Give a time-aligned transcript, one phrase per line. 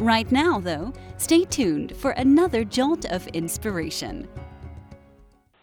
[0.00, 4.26] Right now, though, stay tuned for another jolt of inspiration.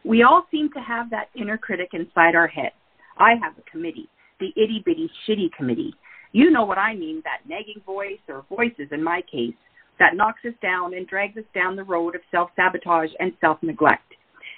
[0.04, 2.72] We all seem to have that inner critic inside our head.
[3.18, 4.08] I have a committee,
[4.40, 5.92] the itty bitty shitty committee.
[6.34, 9.56] You know what I mean, that nagging voice, or voices in my case,
[9.98, 13.58] that knocks us down and drags us down the road of self sabotage and self
[13.64, 14.14] neglect.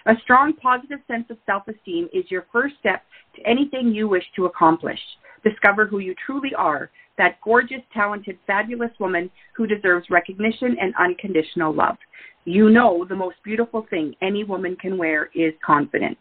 [0.08, 3.03] A strong positive sense of self esteem is your first step
[3.38, 5.00] to anything you wish to accomplish.
[5.41, 6.89] Discover who you truly are
[7.20, 11.98] that gorgeous, talented, fabulous woman who deserves recognition and unconditional love.
[12.45, 16.18] You know the most beautiful thing any woman can wear is confidence.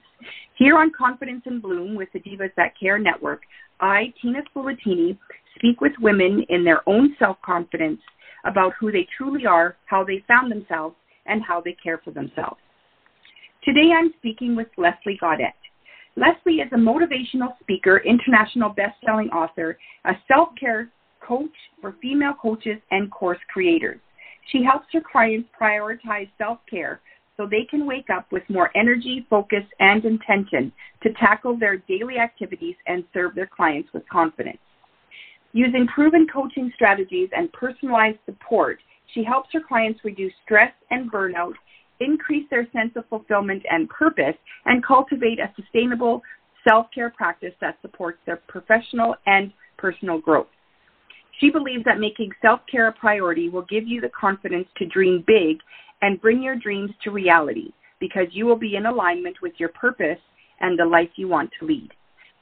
[0.56, 3.42] Here on Confidence in Bloom with the Divas That Care Network,
[3.80, 5.16] I, Tina Spoletini,
[5.54, 8.00] speak with women in their own self-confidence
[8.44, 10.96] about who they truly are, how they found themselves,
[11.26, 12.58] and how they care for themselves.
[13.64, 15.54] Today I'm speaking with Leslie Gaudet.
[16.18, 23.08] Leslie is a motivational speaker, international best-selling author, a self-care coach for female coaches and
[23.12, 24.00] course creators.
[24.50, 27.00] She helps her clients prioritize self-care
[27.36, 30.72] so they can wake up with more energy, focus, and intention
[31.04, 34.58] to tackle their daily activities and serve their clients with confidence.
[35.52, 38.80] Using proven coaching strategies and personalized support,
[39.14, 41.54] she helps her clients reduce stress and burnout
[42.00, 46.22] increase their sense of fulfillment and purpose, and cultivate a sustainable
[46.68, 50.48] self care practice that supports their professional and personal growth.
[51.40, 55.24] She believes that making self care a priority will give you the confidence to dream
[55.26, 55.58] big
[56.02, 60.18] and bring your dreams to reality because you will be in alignment with your purpose
[60.60, 61.90] and the life you want to lead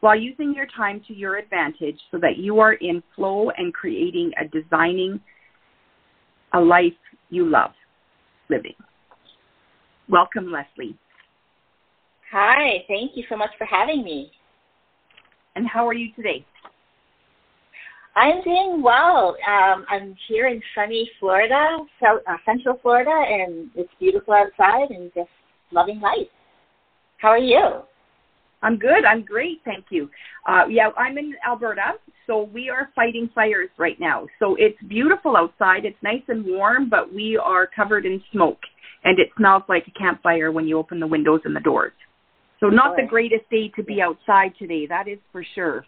[0.01, 4.31] while using your time to your advantage so that you are in flow and creating
[4.41, 5.21] a designing
[6.55, 6.93] a life
[7.31, 7.73] you love
[8.49, 8.75] living.
[10.09, 10.97] Welcome, Leslie.
[12.31, 14.31] Hi, thank you so much for having me.
[15.57, 16.45] And how are you today?
[18.15, 19.37] I'm doing well.
[19.49, 25.11] Um, I'm here in sunny Florida, so, uh, Central Florida, and it's beautiful outside and
[25.15, 25.29] just
[25.73, 26.29] loving life.
[27.19, 27.83] How are you?
[28.63, 29.05] I'm good.
[29.05, 29.61] I'm great.
[29.65, 30.09] Thank you.
[30.49, 31.95] Uh, yeah, I'm in Alberta,
[32.27, 34.27] so we are fighting fires right now.
[34.39, 35.85] So it's beautiful outside.
[35.85, 38.61] It's nice and warm, but we are covered in smoke
[39.07, 41.93] and it smells like a campfire when you open the windows and the doors.
[42.59, 45.87] So not the greatest day to be outside today, that is for sure.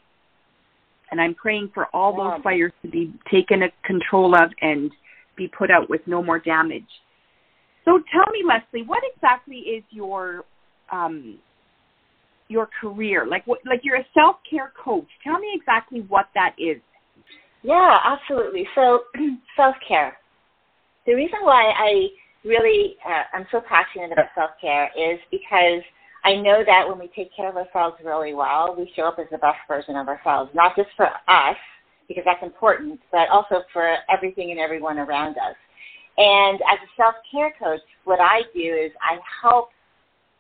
[1.11, 4.91] And I'm praying for all those fires to be taken control of and
[5.37, 6.87] be put out with no more damage.
[7.85, 10.45] So tell me, Leslie, what exactly is your
[10.93, 11.39] um,
[12.49, 13.27] your career?
[13.27, 15.09] Like what like you're a self care coach.
[15.25, 16.81] Tell me exactly what that is.
[17.63, 18.69] Yeah, absolutely.
[18.75, 19.01] So
[19.57, 20.19] self care.
[21.07, 22.09] The reason why I
[22.45, 25.83] really uh, I'm so passionate about self care is because
[26.25, 29.27] I know that when we take care of ourselves really well, we show up as
[29.31, 31.57] the best version of ourselves, not just for us,
[32.09, 35.55] because that's important, but also for everything and everyone around us.
[36.17, 39.69] And as a self care coach, what I do is I help,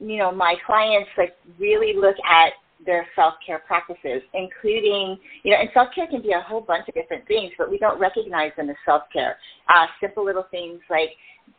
[0.01, 2.53] you know, my clients like really look at
[2.85, 6.89] their self care practices, including, you know, and self care can be a whole bunch
[6.89, 9.37] of different things, but we don't recognize them as self care.
[9.69, 11.11] Uh, simple little things like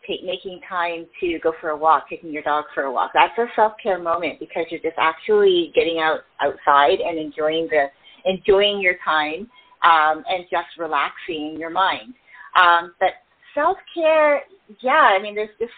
[0.07, 3.11] take, making time to go for a walk, taking your dog for a walk.
[3.13, 7.87] That's a self care moment because you're just actually getting out outside and enjoying the
[8.25, 9.49] enjoying your time
[9.83, 12.13] um, and just relaxing your mind.
[12.61, 13.09] Um, but
[13.53, 14.41] self care,
[14.81, 15.69] yeah, I mean, there's this.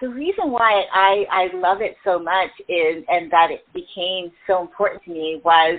[0.00, 4.62] The reason why I I love it so much is and that it became so
[4.62, 5.78] important to me was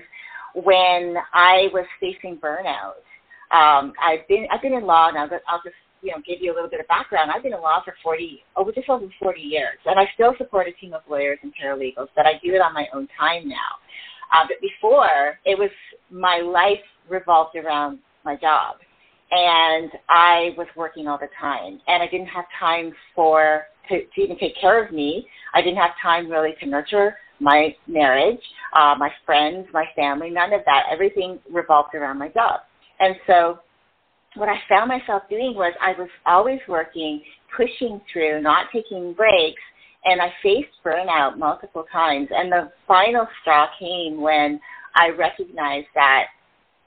[0.55, 3.03] when I was facing burnout.
[3.51, 5.27] Um, I've been I've been in law now.
[5.47, 7.81] I'll just you know, give you a little bit of background, I've been in law
[7.83, 11.39] for 40, over just over 40 years, and I still support a team of lawyers
[11.43, 13.77] and paralegals, but I do it on my own time now.
[14.33, 15.69] Uh, but before, it was
[16.11, 18.77] my life revolved around my job,
[19.31, 24.21] and I was working all the time, and I didn't have time for to, to
[24.21, 25.27] even take care of me.
[25.53, 28.41] I didn't have time really to nurture my marriage,
[28.73, 30.83] uh, my friends, my family, none of that.
[30.91, 32.61] Everything revolved around my job.
[32.99, 33.59] And so
[34.37, 37.21] what I found myself doing was I was always working,
[37.55, 39.61] pushing through, not taking breaks,
[40.05, 42.29] and I faced burnout multiple times.
[42.31, 44.59] And the final straw came when
[44.95, 46.25] I recognized that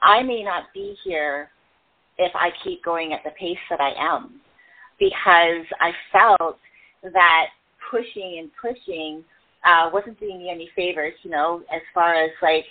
[0.02, 1.50] I may not be here
[2.18, 4.40] if I keep going at the pace that I am,
[4.98, 6.58] because I felt
[7.02, 7.46] that
[7.90, 9.24] pushing and pushing
[9.64, 12.64] uh, wasn't doing me any favors, you know, as far as like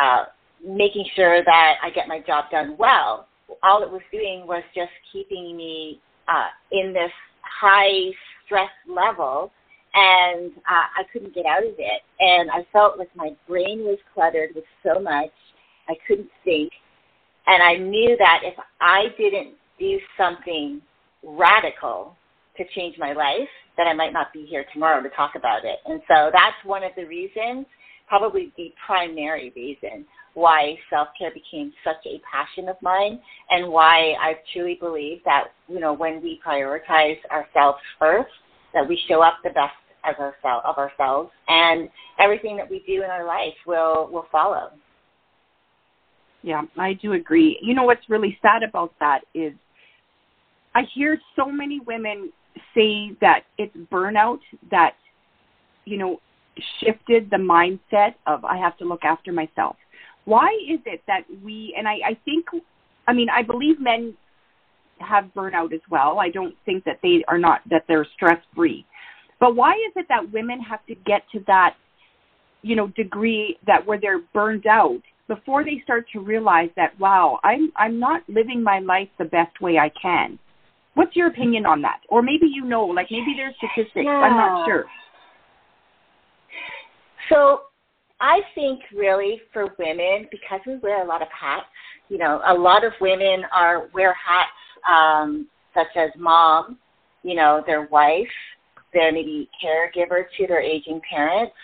[0.00, 0.24] uh,
[0.64, 3.26] making sure that I get my job done well.
[3.62, 7.12] All it was doing was just keeping me uh, in this
[7.42, 8.10] high
[8.44, 9.50] stress level,
[9.94, 12.02] and uh, I couldn't get out of it.
[12.20, 15.30] And I felt like my brain was cluttered with so much,
[15.88, 16.72] I couldn't think.
[17.46, 20.80] And I knew that if I didn't do something
[21.24, 22.16] radical
[22.56, 25.78] to change my life, that I might not be here tomorrow to talk about it.
[25.86, 27.66] And so that's one of the reasons,
[28.06, 30.04] probably the primary reason
[30.34, 35.80] why self-care became such a passion of mine and why I truly believe that, you
[35.80, 38.30] know, when we prioritize ourselves first,
[38.74, 39.74] that we show up the best
[40.04, 41.88] as ourselves of ourselves and
[42.18, 44.70] everything that we do in our life will will follow.
[46.42, 47.58] Yeah, I do agree.
[47.62, 49.52] You know what's really sad about that is
[50.74, 52.32] I hear so many women
[52.74, 54.40] say that it's burnout
[54.70, 54.94] that
[55.84, 56.20] you know
[56.82, 59.76] shifted the mindset of I have to look after myself.
[60.24, 62.46] Why is it that we and I, I think
[63.06, 64.14] I mean I believe men
[64.98, 66.18] have burnout as well.
[66.20, 68.84] I don't think that they are not that they're stress free.
[69.38, 71.74] But why is it that women have to get to that
[72.62, 77.38] you know degree that where they're burned out before they start to realize that wow,
[77.44, 80.38] I'm I'm not living my life the best way I can.
[80.94, 82.00] What's your opinion on that?
[82.08, 84.04] Or maybe you know, like maybe there's statistics.
[84.04, 84.10] Yeah.
[84.10, 84.84] I'm not sure.
[87.30, 87.60] So
[88.20, 91.66] I think really for women, because we wear a lot of hats,
[92.08, 94.50] you know, a lot of women are wear hats
[94.88, 96.78] um, such as mom,
[97.22, 98.26] you know, their wife,
[98.92, 101.54] they're maybe caregiver to their aging parents.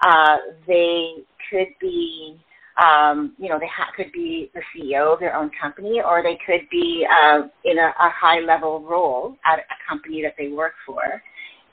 [0.00, 1.14] Uh, they
[1.50, 2.38] could be
[2.78, 6.38] um, you know, they ha- could be the CEO of their own company, or they
[6.46, 10.74] could be uh, in a, a high level role at a company that they work
[10.86, 11.02] for.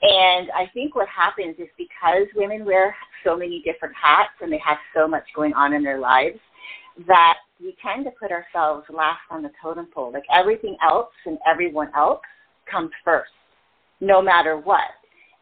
[0.02, 2.94] And I think what happens is because women wear
[3.24, 6.38] so many different hats and they have so much going on in their lives,
[7.06, 10.12] that we tend to put ourselves last on the totem pole.
[10.12, 12.20] Like everything else and everyone else
[12.70, 13.30] comes first,
[14.00, 14.90] no matter what.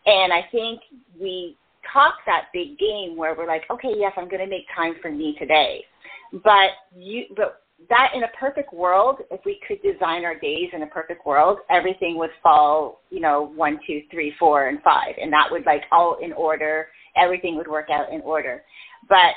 [0.06, 0.80] And I think
[1.20, 1.56] we
[1.92, 5.10] talk that big game where we're like, okay, yes, I'm going to make time for
[5.10, 5.84] me today.
[6.32, 10.82] But you, but that in a perfect world, if we could design our days in
[10.82, 15.32] a perfect world, everything would fall, you know, one, two, three, four, and five, and
[15.32, 16.88] that would like all in order.
[17.16, 18.62] Everything would work out in order.
[19.08, 19.34] But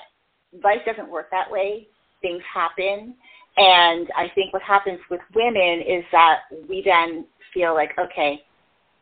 [0.63, 1.88] life doesn't work that way.
[2.21, 3.15] Things happen,
[3.57, 8.44] and I think what happens with women is that we then feel like, okay,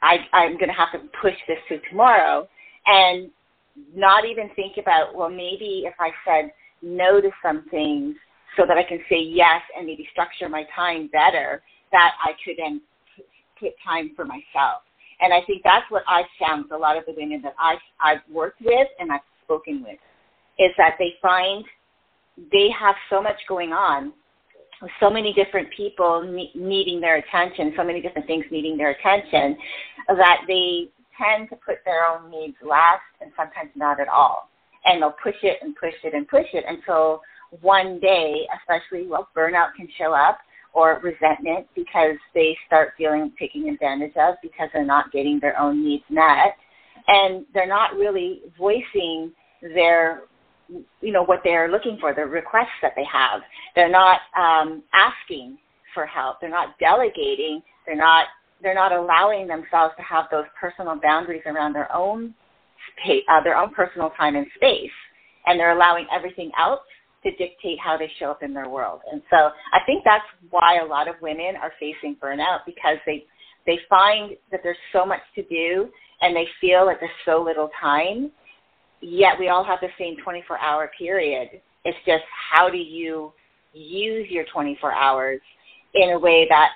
[0.02, 2.48] I, I'm going to have to push this to tomorrow
[2.86, 3.30] and
[3.94, 6.52] not even think about, well, maybe if I said
[6.82, 8.16] no to some things
[8.58, 11.62] so that I can say yes and maybe structure my time better,
[11.92, 12.82] that I could then
[13.60, 14.82] put time for myself.
[15.22, 18.22] And I think that's what I've found a lot of the women that I've, I've
[18.30, 19.98] worked with and I've spoken with
[20.60, 21.64] is that they find
[22.52, 24.14] they have so much going on,
[25.00, 29.58] so many different people ne- needing their attention, so many different things needing their attention,
[30.10, 34.50] that they tend to put their own needs last and sometimes not at all.
[34.86, 37.22] And they'll push it and push it and push it until
[37.62, 40.40] one day, especially, well, burnout can show up
[40.74, 45.84] or resentment because they start feeling taken advantage of because they're not getting their own
[45.84, 46.56] needs met.
[47.08, 50.24] And they're not really voicing their
[51.02, 53.42] you know what they're looking for, the requests that they have.
[53.76, 55.58] They're not um, asking
[55.94, 56.42] for help.
[56.42, 57.62] They're not delegating.
[57.86, 58.28] They're not
[58.62, 62.34] they're not allowing themselves to have those personal boundaries around their own
[62.94, 64.92] space, uh, their own personal time and space,
[65.46, 66.82] and they're allowing everything else
[67.26, 69.02] to dictate how they show up in their world.
[69.12, 69.38] And so
[69.74, 73.26] I think that's why a lot of women are facing burnout because they
[73.66, 75.90] they find that there's so much to do
[76.22, 78.32] and they feel like there's so little time.
[79.02, 81.50] Yet we all have the same 24 hour period.
[81.84, 83.34] It's just how do you
[83.74, 85.42] use your 24 hours
[85.96, 86.70] in a way that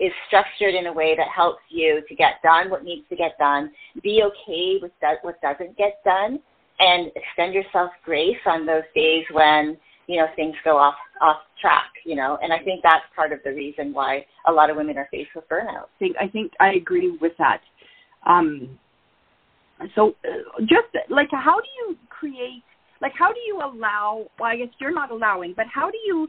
[0.00, 3.38] is structured in a way that helps you to get done what needs to get
[3.38, 3.70] done,
[4.02, 6.40] be okay with what doesn't get done,
[6.80, 11.90] and extend yourself grace on those days when you know things go off off track.
[12.04, 14.98] You know, and I think that's part of the reason why a lot of women
[14.98, 15.84] are faced with burnout.
[15.84, 17.60] I think I think I agree with that.
[18.26, 18.78] Um,
[19.94, 22.62] so, uh, just like how do you create?
[23.00, 24.26] Like, how do you allow?
[24.38, 26.28] Well, I guess you're not allowing, but how do you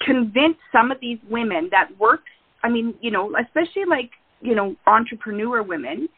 [0.00, 2.20] convince some of these women that work
[2.62, 6.08] I mean, you know, especially like, you know, entrepreneur women,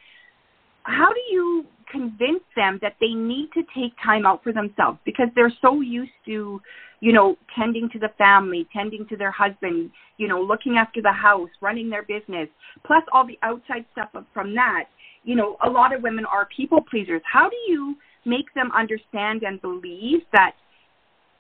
[0.84, 5.26] how do you convince them that they need to take time out for themselves because
[5.34, 6.60] they're so used to,
[7.00, 11.12] you know, tending to the family, tending to their husband, you know, looking after the
[11.12, 12.49] house, running their business,
[12.87, 14.84] plus all the outside stuff from that.
[15.25, 17.20] you know, a lot of women are people pleasers.
[17.30, 20.52] How do you make them understand and believe that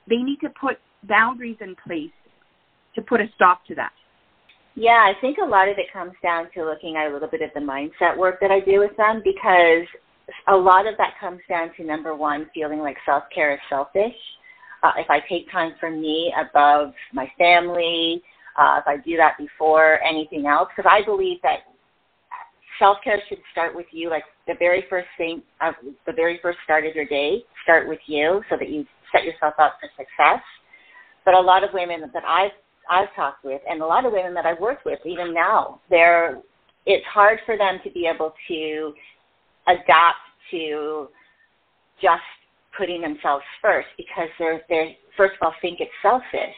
[0.08, 2.10] they need to put boundaries in place
[2.94, 3.92] to put a stop to that?
[4.76, 7.42] Yeah, I think a lot of it comes down to looking at a little bit
[7.42, 9.86] of the mindset work that I do with them because
[10.48, 14.14] a lot of that comes down to number one, feeling like self care is selfish.
[14.82, 18.22] Uh, if I take time for me above my family,
[18.58, 21.60] uh, if I do that before anything else, because I believe that
[22.78, 24.08] self care should start with you.
[24.08, 25.72] Like the very first thing, uh,
[26.06, 29.54] the very first start of your day, start with you, so that you set yourself
[29.58, 30.42] up for success.
[31.24, 32.52] But a lot of women that I've
[32.90, 36.40] I've talked with, and a lot of women that I've worked with, even now, they're
[36.86, 38.94] it's hard for them to be able to
[39.68, 40.18] adapt
[40.50, 41.08] to
[42.02, 42.22] just
[42.76, 46.56] putting themselves first because they're they're first of all think it's selfish.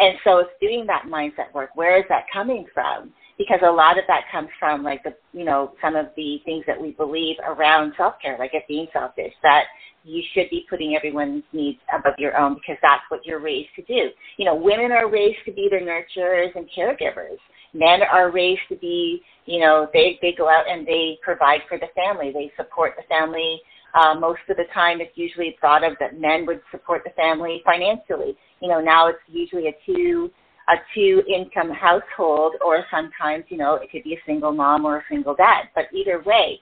[0.00, 1.70] And so it's doing that mindset work.
[1.74, 3.12] Where is that coming from?
[3.36, 6.64] Because a lot of that comes from like the you know, some of the things
[6.66, 9.64] that we believe around self care, like it being selfish, that
[10.04, 13.82] you should be putting everyone's needs above your own because that's what you're raised to
[13.82, 14.10] do.
[14.36, 17.38] You know, women are raised to be the nurturers and caregivers.
[17.72, 21.78] Men are raised to be, you know, they they go out and they provide for
[21.78, 22.30] the family.
[22.32, 23.60] They support the family.
[23.94, 27.62] Uh, most of the time, it's usually thought of that men would support the family
[27.64, 28.36] financially.
[28.60, 30.30] You know, now it's usually a two
[30.68, 34.98] a two income household, or sometimes, you know, it could be a single mom or
[34.98, 35.68] a single dad.
[35.74, 36.58] But either way,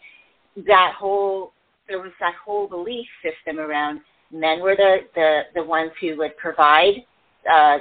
[0.66, 1.52] that whole
[1.88, 4.00] there was that whole belief system around
[4.32, 6.94] men were the the, the ones who would provide
[7.50, 7.78] uh,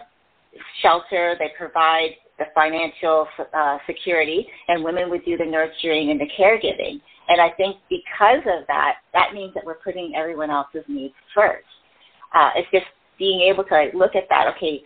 [0.82, 6.28] shelter, they provide the financial uh, security, and women would do the nurturing and the
[6.40, 7.00] caregiving.
[7.28, 11.66] And I think because of that, that means that we're putting everyone else's needs first.
[12.34, 12.86] Uh, it's just
[13.20, 14.48] being able to look at that.
[14.58, 14.82] Okay,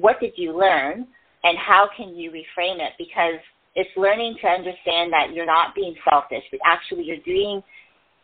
[0.00, 1.06] what did you learn,
[1.44, 2.92] and how can you reframe it?
[2.98, 3.40] Because
[3.74, 7.62] it's learning to understand that you're not being selfish, but actually you're doing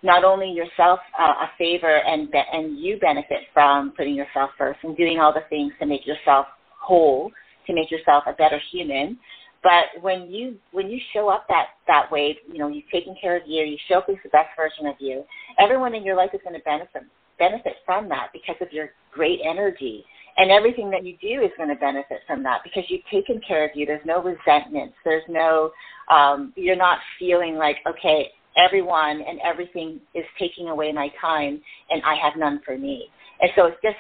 [0.03, 4.79] not only yourself uh, a favor and be- and you benefit from putting yourself first
[4.83, 6.47] and doing all the things to make yourself
[6.79, 7.31] whole,
[7.67, 9.19] to make yourself a better human.
[9.63, 13.37] But when you when you show up that that way, you know you've taken care
[13.37, 15.25] of you, you show up as the best version of you.
[15.59, 17.05] Everyone in your life is going to benefit
[17.39, 20.05] benefit from that because of your great energy.
[20.37, 23.65] And everything that you do is going to benefit from that because you've taken care
[23.65, 23.87] of you.
[23.87, 24.93] There's no resentment.
[25.05, 25.71] There's no,
[26.11, 31.61] um, you're not feeling like, okay, everyone and everything is taking away my time
[31.91, 33.07] and I have none for me.
[33.41, 33.97] And so it's just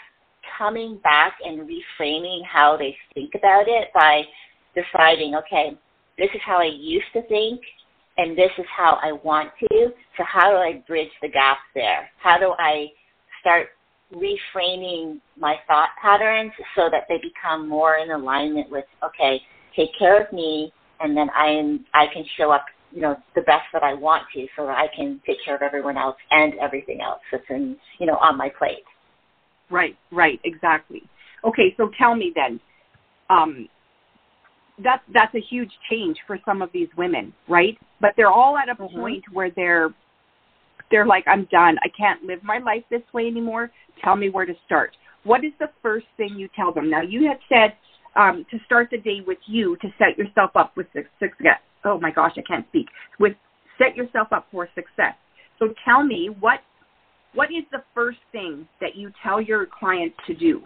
[0.59, 4.23] coming back and reframing how they think about it by
[4.75, 5.76] deciding, okay,
[6.19, 7.61] this is how I used to think
[8.17, 9.93] and this is how I want to.
[10.17, 12.09] So how do I bridge the gap there?
[12.23, 12.88] How do I
[13.41, 13.69] start
[14.14, 19.40] reframing my thought patterns so that they become more in alignment with, okay,
[19.76, 23.42] take care of me and then I am I can show up you know the
[23.42, 26.54] best that I want to, so that I can take care of everyone else and
[26.61, 28.85] everything else that's in you know on my plate.
[29.71, 31.02] Right, right, exactly.
[31.44, 32.61] Okay, so tell me then,
[33.30, 33.68] um,
[34.83, 37.76] that's that's a huge change for some of these women, right?
[38.00, 38.99] But they're all at a mm-hmm.
[38.99, 39.90] point where they're
[40.95, 41.77] they're like, I'm done.
[41.83, 43.73] I can't live my life this way anymore.
[44.03, 44.97] Tell me where to start.
[45.25, 46.89] What is the first thing you tell them?
[46.89, 47.77] Now you had said
[48.15, 50.87] um, to start the day with you to set yourself up with
[51.19, 52.87] success oh my gosh, I can't speak,
[53.19, 53.35] with
[53.79, 55.15] set yourself up for success.
[55.59, 56.61] So tell me what
[57.35, 60.63] what is the first thing that you tell your clients to do?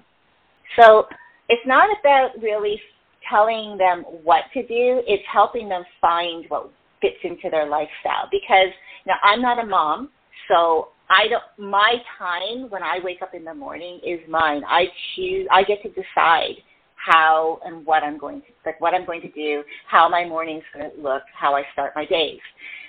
[0.78, 1.06] So
[1.48, 2.78] it's not about really
[3.30, 6.70] telling them what to do, it's helping them find what
[7.00, 8.72] fits into their lifestyle because
[9.06, 10.10] now I'm not a mom,
[10.48, 14.62] so I don't my time when I wake up in the morning is mine.
[14.66, 16.56] I choose I get to decide
[16.94, 20.64] how and what I'm going to like what I'm going to do, how my morning's
[20.74, 22.40] going to look, how I start my days.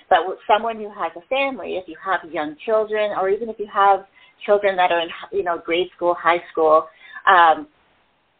[0.08, 3.58] But with someone who has a family, if you have young children, or even if
[3.58, 4.00] you have
[4.44, 6.86] children that are in you know grade school, high school,
[7.26, 7.68] um,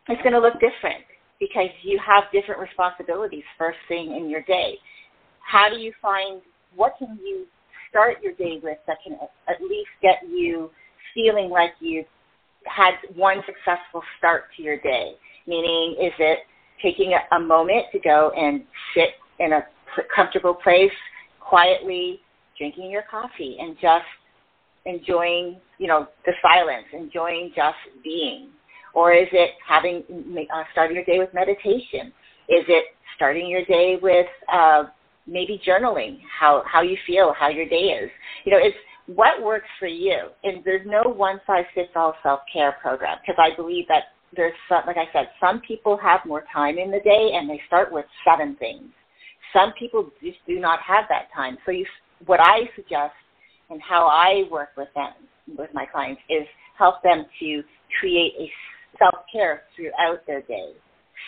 [0.08, 1.04] it's going to look different
[1.38, 4.74] because you have different responsibilities first thing in your day.
[5.40, 6.42] How do you find
[6.74, 7.46] what can you
[7.90, 9.18] start your day with that can
[9.48, 10.70] at least get you
[11.14, 12.06] feeling like you've
[12.64, 15.14] had one successful start to your day?
[15.46, 16.40] meaning is it
[16.82, 18.62] taking a, a moment to go and
[18.94, 19.60] sit in a
[20.14, 20.92] comfortable place
[21.40, 22.20] quietly
[22.56, 24.04] drinking your coffee and just
[24.86, 28.48] enjoying you know the silence enjoying just being
[28.94, 30.02] or is it having
[30.54, 32.12] uh, starting your day with meditation
[32.48, 32.84] is it
[33.16, 34.84] starting your day with uh,
[35.30, 38.10] maybe journaling how how you feel how your day is
[38.44, 42.40] you know it's what works for you and there's no one size fits all self
[42.52, 44.04] care program because i believe that
[44.36, 47.60] there's some, like I said, some people have more time in the day and they
[47.66, 48.84] start with seven things.
[49.52, 51.58] Some people just do not have that time.
[51.66, 51.84] So you
[52.26, 53.14] what I suggest
[53.70, 55.12] and how I work with them,
[55.56, 56.46] with my clients, is
[56.78, 57.62] help them to
[57.98, 58.50] create a
[58.98, 60.72] self care throughout their day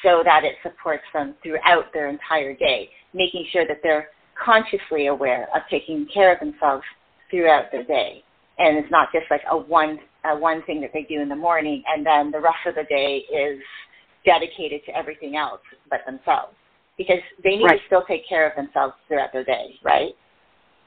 [0.03, 4.09] so that it supports them throughout their entire day, making sure that they're
[4.43, 6.85] consciously aware of taking care of themselves
[7.31, 8.23] throughout their day.
[8.59, 11.37] And it's not just like a one a one thing that they do in the
[11.37, 13.61] morning and then the rest of the day is
[14.25, 16.55] dedicated to everything else but themselves.
[16.97, 17.81] Because they need right.
[17.81, 20.13] to still take care of themselves throughout their day, right?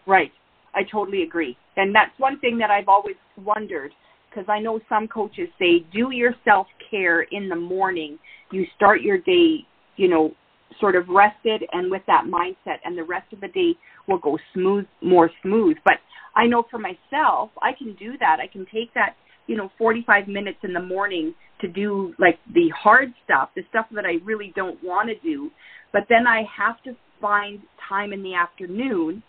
[0.08, 0.32] Right.
[0.74, 1.58] I totally agree.
[1.76, 3.92] And that's one thing that I've always wondered
[4.36, 8.20] because I know some coaches say do your self care in the morning.
[8.52, 9.60] You start your day,
[9.98, 10.34] you know,
[10.80, 13.74] sort of rested and with that mindset, and the rest of the day
[14.08, 15.78] will go smooth, more smooth.
[15.86, 15.96] But
[16.36, 18.40] I know for myself, I can do that.
[18.42, 19.16] I can take that,
[19.48, 23.86] you know, 45 minutes in the morning to do like the hard stuff, the stuff
[23.92, 25.50] that I really don't want to do.
[25.94, 29.24] But then I have to find time in the afternoon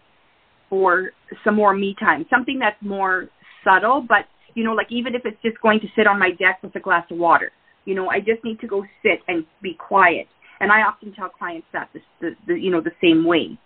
[0.69, 1.11] for
[1.45, 3.29] some more me time, something that's more
[3.65, 4.25] subtle, but
[4.57, 6.81] you know, like even if it's just going to sit on my deck with a
[6.81, 7.53] glass of water,
[7.85, 10.27] you know, I just need to go sit and be quiet.
[10.61, 13.59] And I often tell clients that the, the, the you know the same way.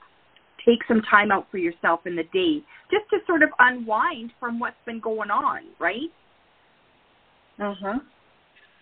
[0.67, 4.59] Take some time out for yourself in the day just to sort of unwind from
[4.59, 6.11] what's been going on, right?
[7.59, 8.01] Mhm.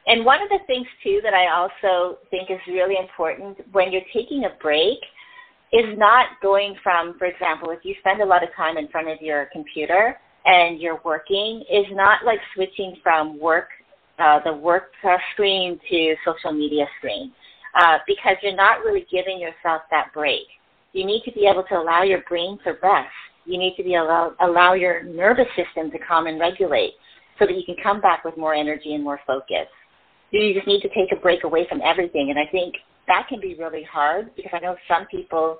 [0.06, 4.08] And one of the things too that I also think is really important when you're
[4.14, 4.98] taking a break
[5.72, 9.08] is not going from, for example, if you spend a lot of time in front
[9.08, 13.68] of your computer and you're working, is not like switching from work,
[14.18, 14.90] uh, the work
[15.32, 17.32] screen to social media screen,
[17.80, 20.42] uh, because you're not really giving yourself that break.
[20.92, 23.12] You need to be able to allow your brain to rest.
[23.44, 26.94] You need to be allow allow your nervous system to calm and regulate,
[27.38, 29.68] so that you can come back with more energy and more focus.
[30.30, 32.74] You just need to take a break away from everything, and I think
[33.06, 35.58] that can be really hard because I know some people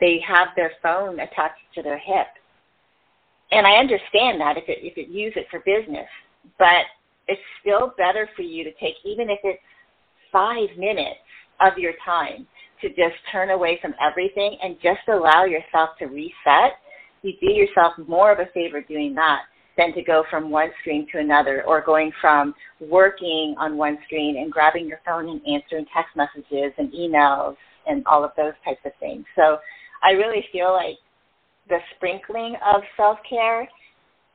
[0.00, 2.26] they have their phone attached to their hip.
[3.50, 6.08] And I understand that if it if it use it for business,
[6.58, 6.84] but
[7.26, 9.62] it's still better for you to take even if it's
[10.32, 11.20] five minutes
[11.60, 12.46] of your time
[12.80, 16.78] to just turn away from everything and just allow yourself to reset.
[17.22, 19.42] You do yourself more of a favor doing that
[19.76, 24.36] than to go from one screen to another or going from working on one screen
[24.38, 28.80] and grabbing your phone and answering text messages and emails and all of those types
[28.84, 29.24] of things.
[29.36, 29.58] So
[30.02, 30.96] I really feel like
[31.68, 33.68] the sprinkling of self care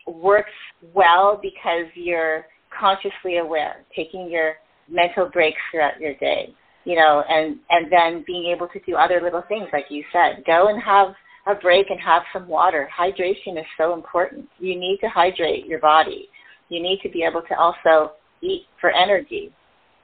[0.07, 0.51] works
[0.93, 2.45] well because you're
[2.77, 4.55] consciously aware, taking your
[4.89, 6.53] mental breaks throughout your day,
[6.85, 10.43] you know, and and then being able to do other little things like you said,
[10.45, 11.13] go and have
[11.47, 12.89] a break and have some water.
[12.97, 14.47] Hydration is so important.
[14.59, 16.29] You need to hydrate your body.
[16.69, 19.51] You need to be able to also eat for energy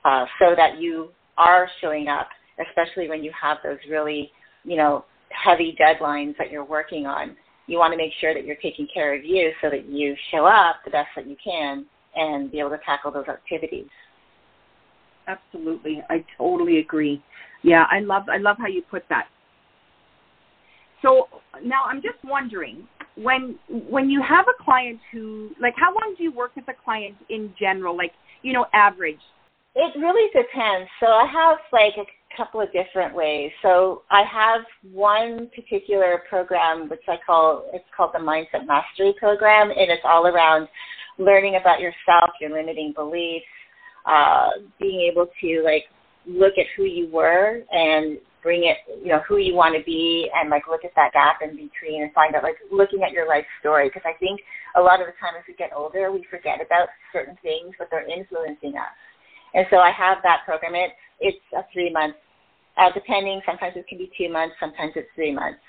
[0.05, 2.27] uh, so that you are showing up,
[2.67, 4.31] especially when you have those really,
[4.65, 7.35] you know, heavy deadlines that you're working on.
[7.67, 10.45] You want to make sure that you're taking care of you so that you show
[10.45, 13.87] up the best that you can and be able to tackle those activities.
[15.27, 16.01] Absolutely.
[16.09, 17.21] I totally agree.
[17.61, 19.27] Yeah, I love I love how you put that.
[21.03, 21.27] So
[21.63, 26.23] now I'm just wondering when when you have a client who like how long do
[26.23, 29.19] you work with a client in general like you know average
[29.75, 34.61] it really depends so i have like a couple of different ways so i have
[34.91, 40.27] one particular program which i call it's called the mindset mastery program and it's all
[40.27, 40.67] around
[41.17, 43.45] learning about yourself your limiting beliefs
[44.05, 45.83] uh, being able to like
[46.25, 50.29] look at who you were and bring it, you know, who you want to be
[50.33, 53.27] and like look at that gap in between and find out like looking at your
[53.27, 53.89] life story.
[53.89, 54.39] Because I think
[54.75, 57.87] a lot of the time as we get older, we forget about certain things, but
[57.91, 58.95] they're influencing us.
[59.53, 60.75] And so I have that program.
[60.75, 62.15] It, it's a three month,
[62.77, 65.59] uh, depending, sometimes it can be two months, sometimes it's three months.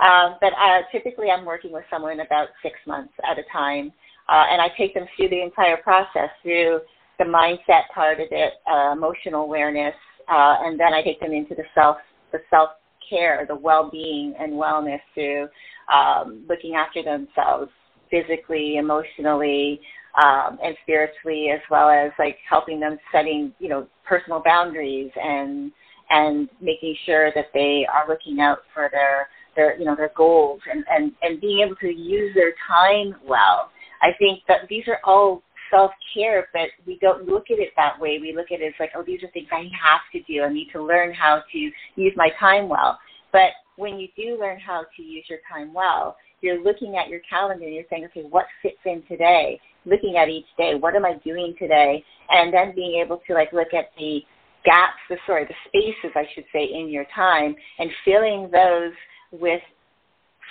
[0.00, 3.92] Um, but uh, typically I'm working with someone about six months at a time.
[4.28, 6.80] Uh, and I take them through the entire process, through
[7.18, 9.94] the mindset part of it, uh, emotional awareness,
[10.28, 11.96] uh, and then I take them into the self
[12.30, 12.70] the self
[13.08, 15.48] care, the well being and wellness through
[15.92, 17.70] um, looking after themselves
[18.10, 19.80] physically, emotionally,
[20.22, 25.72] um, and spiritually, as well as like helping them setting you know personal boundaries and
[26.10, 30.60] and making sure that they are looking out for their their you know their goals
[30.70, 33.70] and and and being able to use their time well.
[34.00, 37.98] I think that these are all self care, but we don't look at it that
[38.00, 38.18] way.
[38.20, 40.42] We look at it as like, oh, these are things I have to do.
[40.42, 41.58] I need to learn how to
[41.96, 42.98] use my time well.
[43.32, 47.20] But when you do learn how to use your time well, you're looking at your
[47.28, 49.60] calendar and you're saying, okay, what fits in today?
[49.84, 52.04] Looking at each day, what am I doing today?
[52.30, 54.20] And then being able to like look at the
[54.64, 58.92] gaps, the sorry, the spaces I should say in your time and filling those
[59.32, 59.60] with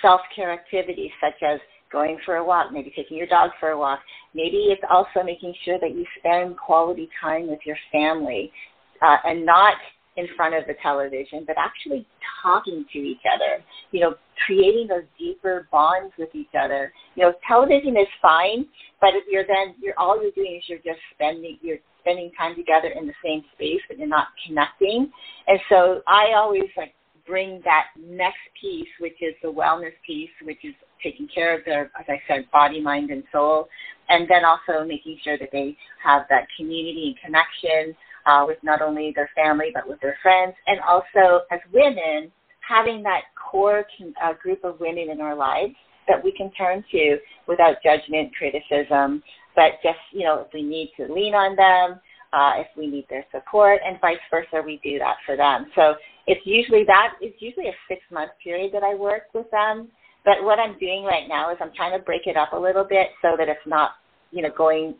[0.02, 3.78] self care activities such as going for a walk, maybe taking your dog for a
[3.78, 4.00] walk.
[4.34, 8.52] Maybe it's also making sure that you spend quality time with your family
[9.00, 9.74] uh, and not
[10.18, 12.04] in front of the television, but actually
[12.42, 16.92] talking to each other, you know, creating those deeper bonds with each other.
[17.14, 18.66] You know, television is fine,
[19.00, 22.56] but if you're then you're all you're doing is you're just spending you're spending time
[22.56, 25.10] together in the same space, but you're not connecting.
[25.46, 30.64] And so I always like bring that next piece, which is the wellness piece, which
[30.64, 33.68] is taking care of their, as I said, body, mind, and soul,
[34.08, 37.94] and then also making sure that they have that community and connection
[38.26, 43.02] uh, with not only their family but with their friends, and also as women having
[43.02, 43.84] that core
[44.22, 45.74] uh, group of women in our lives
[46.06, 49.22] that we can turn to without judgment, criticism,
[49.54, 52.00] but just you know if we need to lean on them,
[52.32, 55.66] uh, if we need their support, and vice versa, we do that for them.
[55.74, 55.94] So
[56.26, 59.88] it's usually that it's usually a six month period that I work with them.
[60.24, 62.84] But what I'm doing right now is I'm trying to break it up a little
[62.84, 63.92] bit so that it's not
[64.30, 64.94] you know going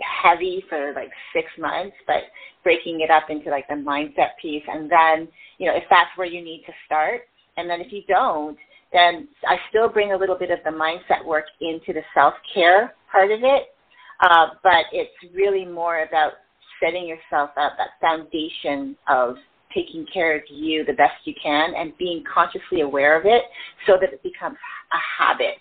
[0.00, 2.24] heavy for like six months, but
[2.62, 4.62] breaking it up into like the mindset piece.
[4.68, 5.28] And then,
[5.58, 7.22] you know, if that's where you need to start,
[7.56, 8.56] and then if you don't,
[8.92, 12.94] then I still bring a little bit of the mindset work into the self care
[13.10, 13.74] part of it.
[14.20, 16.32] Uh, but it's really more about
[16.82, 19.36] setting yourself up that foundation of
[19.74, 23.42] taking care of you the best you can and being consciously aware of it
[23.86, 24.56] so that it becomes
[24.92, 25.56] a habit,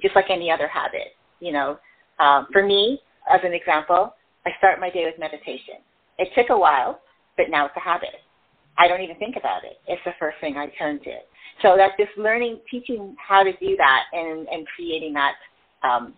[0.00, 1.14] just like any other habit.
[1.40, 1.78] You know,
[2.18, 3.00] um, for me,
[3.32, 4.14] as an example,
[4.46, 5.82] I start my day with meditation.
[6.18, 7.00] It took a while,
[7.36, 8.14] but now it's a habit.
[8.78, 9.78] I don't even think about it.
[9.86, 11.18] It's the first thing I turn to.
[11.62, 15.34] So that's just learning, teaching how to do that and, and creating that
[15.82, 16.14] um,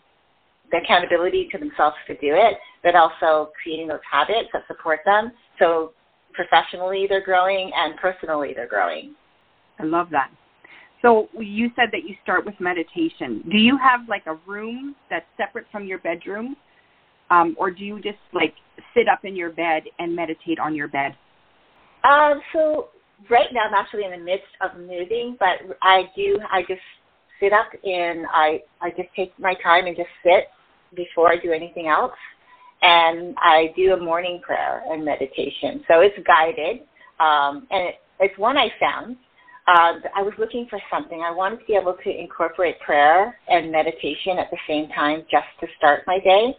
[0.71, 5.33] the accountability to themselves to do it, but also creating those habits that support them.
[5.59, 5.93] So
[6.33, 9.15] professionally they're growing and personally they're growing.
[9.79, 10.31] I love that.
[11.03, 13.43] So you said that you start with meditation.
[13.51, 16.57] Do you have like a room that's separate from your bedroom
[17.33, 18.55] um, or do you just like
[18.95, 21.17] sit up in your bed and meditate on your bed?
[22.05, 22.89] Um, so
[23.31, 26.83] right now I'm actually in the midst of moving, but I do I just
[27.41, 30.49] sit up and I I just take my time and just sit
[30.95, 32.13] before I do anything else,
[32.83, 35.83] and I do a morning prayer and meditation.
[35.89, 36.81] So it's guided,
[37.19, 39.17] um, and it, it's one I found.
[39.69, 41.23] Uh, I was looking for something.
[41.23, 45.47] I wanted to be able to incorporate prayer and meditation at the same time just
[45.61, 46.57] to start my day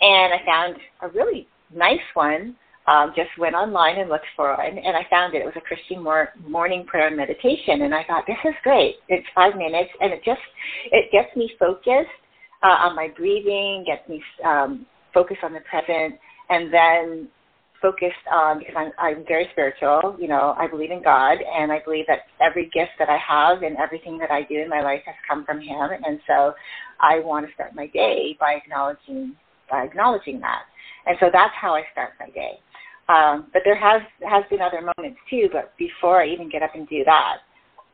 [0.00, 2.56] and I found a really nice one.
[2.86, 5.38] Um, just went online and looked for one, and I found it.
[5.38, 8.96] It was a Christian mor- morning prayer and meditation, and I thought this is great.
[9.08, 10.42] It's five minutes, and it just
[10.92, 12.12] it gets me focused
[12.62, 17.28] uh, on my breathing, gets me um, focused on the present, and then
[17.80, 20.16] focused on because I'm I'm very spiritual.
[20.18, 23.62] You know, I believe in God, and I believe that every gift that I have
[23.62, 26.54] and everything that I do in my life has come from Him, and so
[27.00, 29.36] I want to start my day by acknowledging
[29.70, 30.62] by acknowledging that.
[31.06, 32.58] And so that's how I start my day.
[33.08, 35.48] Um, but there has has been other moments too.
[35.52, 37.38] But before I even get up and do that,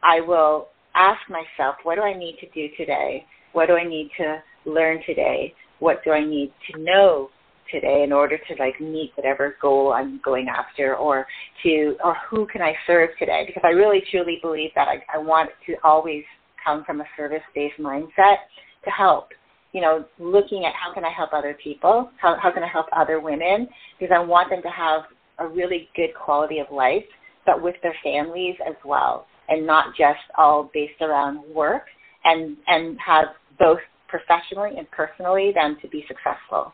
[0.02, 3.26] I will ask myself, what do I need to do today?
[3.52, 5.54] What do I need to learn today?
[5.80, 7.30] What do I need to know
[7.72, 11.26] today in order to like meet whatever goal I'm going after or
[11.62, 13.44] to or who can I serve today?
[13.46, 16.24] Because I really truly believe that I, I want to always
[16.64, 18.36] come from a service based mindset
[18.84, 19.28] to help
[19.72, 22.86] you know, looking at how can I help other people, how, how can I help
[22.92, 25.02] other women, because I want them to have
[25.38, 27.04] a really good quality of life,
[27.46, 31.84] but with their families as well, and not just all based around work,
[32.24, 33.26] and and have
[33.58, 33.78] both
[34.08, 36.72] professionally and personally them to be successful.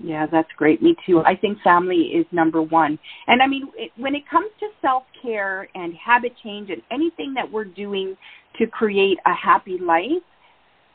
[0.00, 0.82] Yeah, that's great.
[0.82, 1.20] Me too.
[1.20, 2.98] I think family is number one.
[3.28, 7.32] And I mean, it, when it comes to self care and habit change and anything
[7.34, 8.16] that we're doing
[8.58, 10.22] to create a happy life,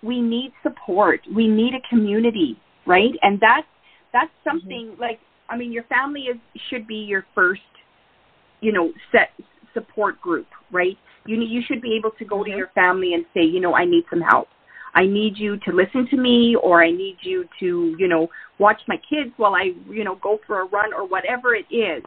[0.04, 1.22] we need support.
[1.34, 3.12] We need a community, right?
[3.22, 3.68] And that's
[4.14, 4.50] that's mm-hmm.
[4.50, 5.02] something mm-hmm.
[5.02, 6.38] like I mean, your family is
[6.70, 7.62] should be your first,
[8.62, 9.30] you know, set
[9.74, 10.98] support group, right?
[11.26, 12.52] You need, you should be able to go mm-hmm.
[12.52, 14.48] to your family and say, you know, I need some help.
[14.96, 18.82] I need you to listen to me or I need you to, you know, watch
[18.88, 22.04] my kids while I, you know, go for a run or whatever it is.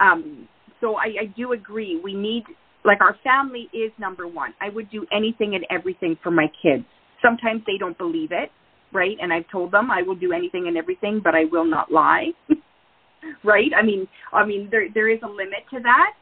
[0.00, 0.48] Um,
[0.80, 2.00] so I, I do agree.
[2.02, 2.44] We need,
[2.84, 4.54] like, our family is number one.
[4.60, 6.84] I would do anything and everything for my kids.
[7.24, 8.50] Sometimes they don't believe it,
[8.92, 9.16] right?
[9.20, 12.32] And I've told them I will do anything and everything, but I will not lie.
[13.44, 13.70] right?
[13.76, 16.12] I mean, I mean there there is a limit to that,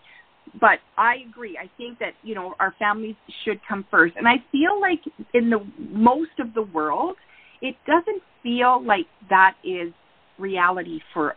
[0.61, 1.59] but I agree.
[1.59, 4.15] I think that, you know, our families should come first.
[4.17, 5.01] And I feel like
[5.35, 7.17] in the most of the world,
[7.61, 9.93] it doesn't feel like that is
[10.39, 11.37] reality for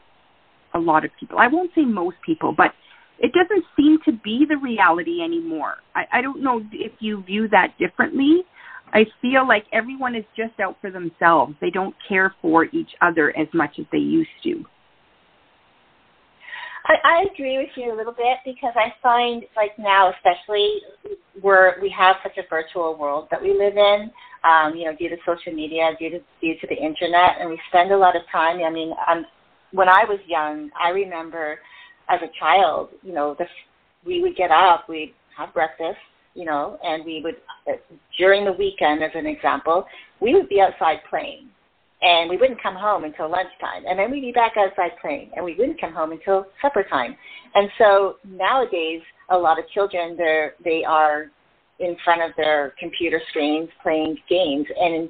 [0.74, 1.38] a lot of people.
[1.38, 2.74] I won't say most people, but
[3.20, 5.76] it doesn't seem to be the reality anymore.
[5.96, 8.44] I, I don't know if you view that differently.
[8.94, 11.54] I feel like everyone is just out for themselves.
[11.60, 14.64] They don't care for each other as much as they used to.
[16.86, 20.82] I, I agree with you a little bit because I find like now, especially
[21.42, 24.12] where we have such a virtual world that we live in,
[24.44, 27.60] um, you know, due to social media, due to due to the internet, and we
[27.70, 28.64] spend a lot of time.
[28.64, 29.26] I mean, um,
[29.72, 31.58] when I was young, I remember
[32.08, 33.46] as a child, you know, the,
[34.06, 35.98] we would get up, we'd have breakfast,
[36.36, 37.78] you know, and we would, uh,
[38.20, 39.86] during the weekend, as an example,
[40.20, 41.48] we would be outside playing.
[42.02, 43.84] And we wouldn't come home until lunchtime.
[43.88, 45.32] And then we'd be back outside playing.
[45.36, 47.16] And we wouldn't come home until supper time.
[47.56, 51.32] And so nowadays, a lot of children, they're, they are
[51.80, 54.68] in front of their computer screens playing games.
[54.80, 55.10] And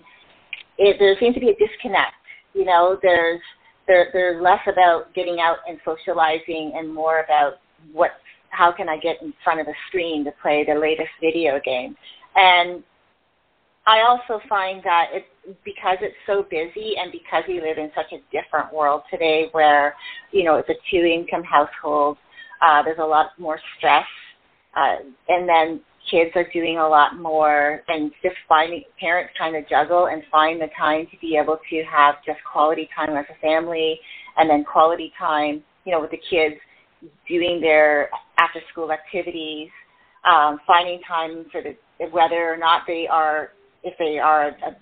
[0.78, 2.14] it, there seems to be a disconnect.
[2.54, 3.42] You know, there's
[3.88, 7.56] they're they're less about getting out and socializing and more about
[7.92, 8.12] what
[8.56, 11.96] how can I get in front of a screen to play the latest video game.
[12.36, 12.84] And
[13.88, 15.26] I also find that it
[15.64, 19.96] because it's so busy and because we live in such a different world today where,
[20.32, 22.18] you know, it's a two income household,
[22.62, 24.06] uh, there's a lot more stress.
[24.76, 24.98] Uh,
[25.30, 30.08] and then kids are doing a lot more and just finding parents trying to juggle
[30.08, 34.00] and find the time to be able to have just quality time as a family
[34.38, 36.56] and then quality time, you know, with the kids
[37.28, 38.10] doing their
[38.46, 39.70] after school activities,
[40.24, 41.76] um, finding time for the
[42.12, 43.52] whether or not they are
[43.84, 44.76] if they are a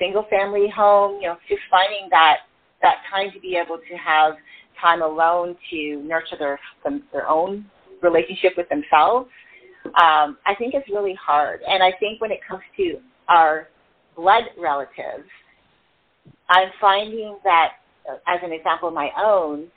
[0.00, 2.38] single family home, you know, just finding that
[2.82, 4.34] that time to be able to have
[4.80, 7.64] time alone to nurture their them, their own
[8.02, 9.28] relationship with themselves
[9.86, 11.60] um, I think it's really hard.
[11.68, 12.98] And I think when it comes to
[13.28, 13.68] our
[14.16, 15.28] blood relatives,
[16.48, 17.72] I'm finding that,
[18.26, 19.68] as an example of my own,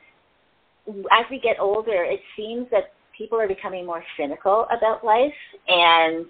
[1.11, 5.33] as we get older, it seems that people are becoming more cynical about life
[5.67, 6.25] and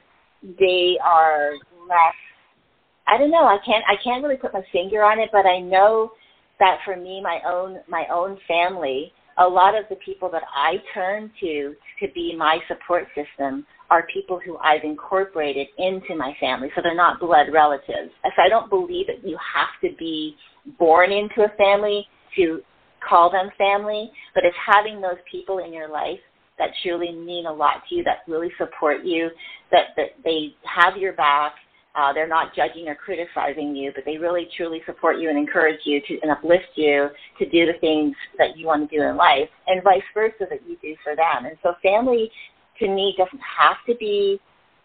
[0.59, 1.51] they are
[1.87, 2.15] less
[3.09, 5.59] I don't know, I can't I can't really put my finger on it, but I
[5.59, 6.11] know
[6.59, 10.75] that for me my own my own family a lot of the people that I
[10.93, 16.69] turn to to be my support system are people who I've incorporated into my family.
[16.75, 18.11] So they're not blood relatives.
[18.23, 20.35] So I don't believe that you have to be
[20.77, 22.61] born into a family to
[23.07, 26.19] call them family, but it's having those people in your life
[26.57, 29.29] that truly mean a lot to you, that really support you,
[29.71, 31.53] that, that they have your back,
[31.95, 35.79] uh, they're not judging or criticizing you, but they really truly support you and encourage
[35.83, 39.17] you to and uplift you to do the things that you want to do in
[39.17, 41.45] life, and vice versa that you do for them.
[41.45, 42.29] And so, family
[42.79, 44.39] to me doesn't have to be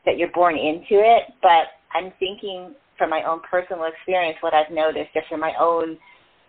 [0.06, 4.70] that you're born into it, but I'm thinking from my own personal experience, what I've
[4.70, 5.98] noticed just in my own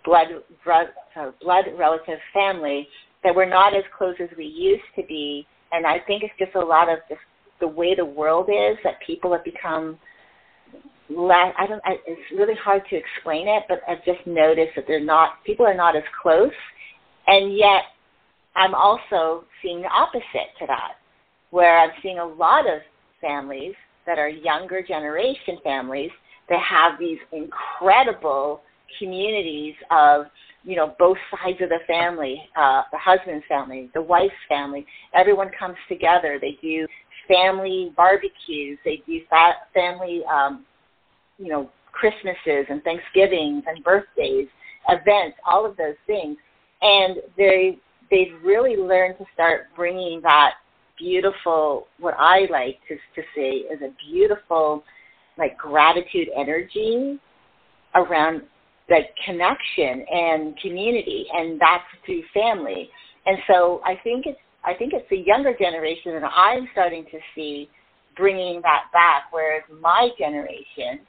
[0.05, 0.27] blood
[0.63, 2.87] blood relative family,
[3.23, 6.55] that we're not as close as we used to be, and I think it's just
[6.55, 7.21] a lot of just
[7.59, 9.97] the way the world is that people have become
[11.09, 14.85] less, I don't, I, it's really hard to explain it, but I've just noticed that
[14.87, 16.51] they're not, people are not as close.
[17.27, 17.83] And yet
[18.55, 20.93] I'm also seeing the opposite to that,
[21.51, 22.81] where I'm seeing a lot of
[23.21, 23.73] families
[24.05, 26.11] that are younger generation families
[26.49, 28.61] that have these incredible
[28.99, 30.25] communities of
[30.63, 35.49] you know both sides of the family uh the husband's family the wife's family everyone
[35.57, 36.87] comes together they do
[37.27, 40.65] family barbecues they do fa- family um
[41.37, 44.47] you know, Christmases and Thanksgivings and birthdays,
[44.89, 46.37] events, all of those things.
[46.81, 47.77] And they
[48.11, 50.53] they've really learned to start bringing that
[50.97, 54.83] beautiful, what I like to to say is a beautiful,
[55.37, 57.19] like gratitude energy
[57.95, 58.41] around
[58.89, 62.89] like connection and community, and that's through family.
[63.25, 67.19] And so I think it's I think it's the younger generation that I'm starting to
[67.35, 67.69] see
[68.15, 71.01] bringing that back, whereas my generation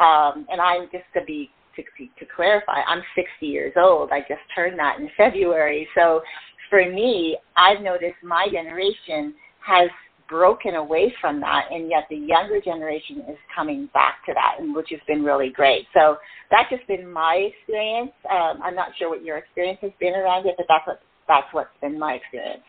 [0.00, 4.10] um, and I'm just to be to, to clarify, I'm 60 years old.
[4.12, 5.88] I just turned that in February.
[5.94, 6.20] So
[6.68, 9.34] for me, I've noticed my generation
[9.66, 9.88] has
[10.32, 14.74] broken away from that, and yet the younger generation is coming back to that, and
[14.74, 15.84] which has been really great.
[15.92, 16.16] So
[16.50, 18.12] that's just been my experience.
[18.30, 21.46] Um, I'm not sure what your experience has been around it, but that's what that's
[21.52, 22.64] what's been my experience.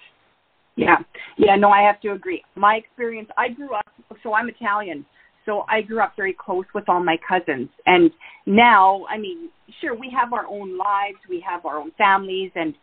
[0.75, 0.97] Yeah,
[1.37, 2.43] yeah, no, I have to agree.
[2.55, 3.85] My experience, I grew up,
[4.23, 5.05] so I'm Italian,
[5.45, 7.69] so I grew up very close with all my cousins.
[7.85, 8.11] And
[8.45, 9.49] now, I mean,
[9.79, 12.73] sure, we have our own lives, we have our own families, and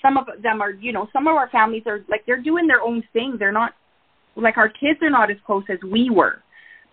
[0.00, 2.82] some of them are, you know, some of our families are like they're doing their
[2.82, 3.36] own thing.
[3.38, 3.72] They're not
[4.42, 6.42] like our kids are not as close as we were.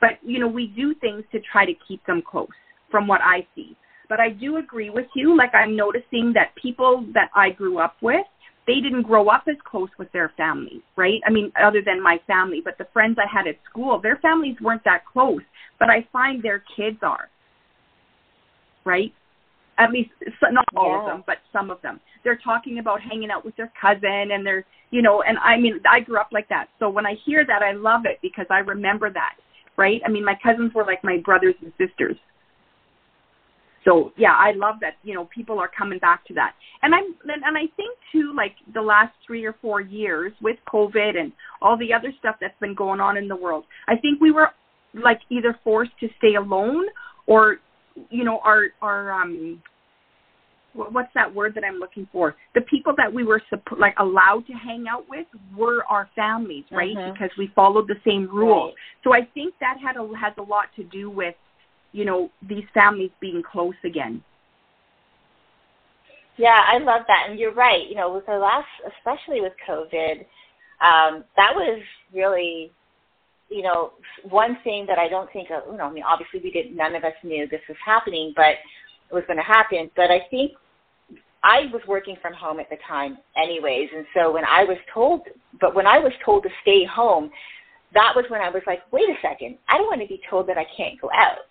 [0.01, 2.47] But, you know, we do things to try to keep them close
[2.91, 3.75] from what I see.
[4.09, 5.35] But I do agree with you.
[5.35, 8.25] Like I'm noticing that people that I grew up with,
[8.67, 11.21] they didn't grow up as close with their families, right?
[11.25, 14.57] I mean, other than my family, but the friends I had at school, their families
[14.61, 15.41] weren't that close,
[15.79, 17.29] but I find their kids are,
[18.85, 19.13] right?
[19.77, 20.11] At least
[20.41, 20.99] not all yeah.
[20.99, 21.99] of them, but some of them.
[22.23, 25.79] They're talking about hanging out with their cousin and they're, you know, and I mean,
[25.89, 26.67] I grew up like that.
[26.79, 29.35] So when I hear that, I love it because I remember that,
[29.77, 30.01] right?
[30.05, 32.15] I mean, my cousins were like my brothers and sisters
[33.85, 34.95] so yeah, I love that.
[35.03, 38.55] You know, people are coming back to that, and I'm and I think too, like
[38.73, 42.73] the last three or four years with COVID and all the other stuff that's been
[42.73, 44.49] going on in the world, I think we were
[44.95, 46.85] like either forced to stay alone
[47.27, 47.57] or,
[48.09, 49.61] you know, our our um,
[50.73, 52.35] what's that word that I'm looking for?
[52.53, 53.41] The people that we were
[53.79, 56.95] like allowed to hang out with were our families, right?
[56.95, 57.13] Mm-hmm.
[57.13, 58.73] Because we followed the same rules.
[58.73, 59.03] Right.
[59.03, 61.35] So I think that had a has a lot to do with
[61.95, 64.21] you know, these families being close again.
[66.37, 67.27] Yeah, I love that.
[67.29, 67.87] And you're right.
[67.87, 70.19] You know, with the last, especially with COVID,
[70.81, 71.81] um, that was
[72.13, 72.73] really,
[73.49, 73.93] you know,
[74.29, 76.95] one thing that I don't think, of, you know, I mean, obviously we didn't, none
[76.95, 78.55] of us knew this was happening, but
[79.09, 79.89] it was going to happen.
[79.95, 80.53] But I think
[81.43, 83.89] I was working from home at the time anyways.
[83.95, 85.21] And so when I was told,
[85.61, 87.29] but when I was told to stay home,
[87.93, 90.47] that was when I was like, wait a second, I don't want to be told
[90.49, 91.45] that I can't go out.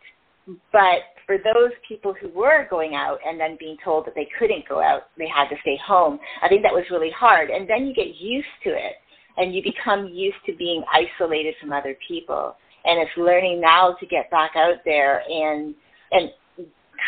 [0.72, 4.68] But for those people who were going out and then being told that they couldn't
[4.68, 7.48] go out, they had to stay home, I think that was really hard.
[7.48, 8.96] And then you get used to it
[9.36, 12.56] and you become used to being isolated from other people.
[12.84, 15.74] And it's learning now to get back out there and
[16.12, 16.30] and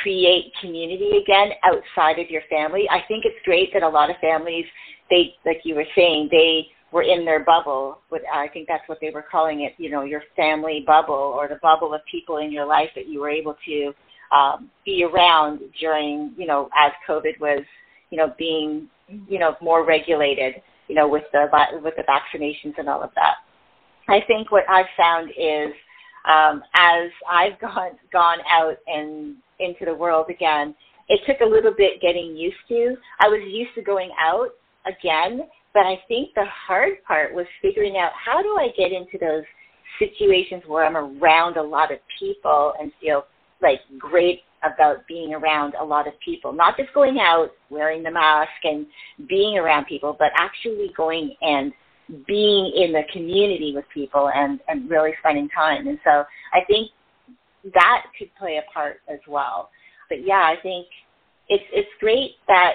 [0.02, 2.88] create community again outside of your family.
[2.90, 4.64] I think it's great that a lot of families
[5.10, 7.98] they like you were saying, they were in their bubble.
[8.10, 9.74] But I think that's what they were calling it.
[9.78, 13.20] You know, your family bubble or the bubble of people in your life that you
[13.20, 13.92] were able to
[14.36, 17.62] um, be around during, you know, as COVID was,
[18.10, 18.88] you know, being,
[19.28, 20.54] you know, more regulated.
[20.88, 21.48] You know, with the
[21.82, 23.36] with the vaccinations and all of that.
[24.08, 25.72] I think what I've found is
[26.26, 30.74] um, as I've gone gone out and into the world again,
[31.08, 32.96] it took a little bit getting used to.
[33.20, 34.50] I was used to going out
[34.86, 39.18] again, but I think the hard part was figuring out how do I get into
[39.18, 39.44] those
[39.98, 43.24] situations where I'm around a lot of people and feel
[43.62, 44.40] like great
[44.74, 48.86] about being around a lot of people, not just going out wearing the mask and
[49.28, 51.72] being around people, but actually going and
[52.26, 55.88] being in the community with people and, and really spending time.
[55.88, 56.90] And so I think
[57.74, 59.70] that could play a part as well.
[60.08, 60.86] But yeah, I think
[61.48, 62.74] it's it's great that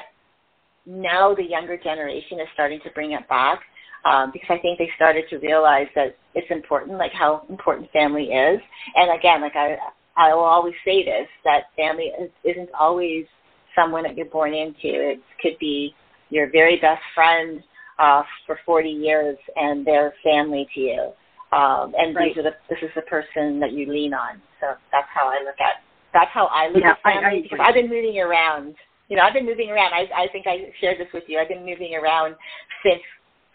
[0.85, 3.61] now the younger generation is starting to bring it back
[4.05, 8.25] um, because I think they started to realize that it's important, like how important family
[8.25, 8.59] is.
[8.95, 9.77] And again, like I,
[10.17, 13.25] I will always say this, that family is, isn't always
[13.75, 14.75] someone that you're born into.
[14.83, 15.93] It could be
[16.29, 17.63] your very best friend
[17.99, 21.11] uh, for 40 years and they're family to you.
[21.51, 22.29] Um, and right.
[22.29, 24.41] these are the, this is the person that you lean on.
[24.59, 25.83] So that's how I look at.
[26.13, 28.75] That's how I look yeah, at family I, I because I've been moving around
[29.11, 29.91] you know, I've been moving around.
[29.91, 31.37] I, I think I shared this with you.
[31.37, 32.33] I've been moving around
[32.79, 33.03] since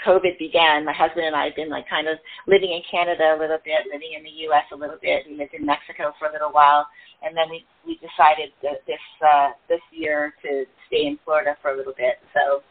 [0.04, 0.84] COVID began.
[0.84, 3.86] My husband and I have been like kind of living in Canada a little bit,
[3.92, 4.64] living in the U.S.
[4.72, 5.24] a little bit.
[5.28, 6.86] We lived in Mexico for a little while,
[7.22, 11.72] and then we we decided that this uh, this year to stay in Florida for
[11.72, 12.18] a little bit.
[12.34, 12.62] So,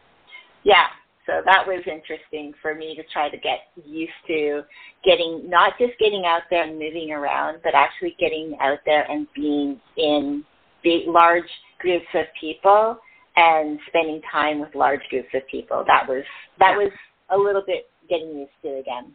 [0.64, 0.86] yeah.
[1.26, 4.62] So that was interesting for me to try to get used to
[5.04, 9.26] getting not just getting out there and moving around, but actually getting out there and
[9.34, 10.44] being in
[10.84, 12.96] big, large groups of people
[13.36, 15.84] and spending time with large groups of people.
[15.86, 16.22] That was
[16.60, 16.90] that was
[17.30, 19.12] a little bit getting used to again.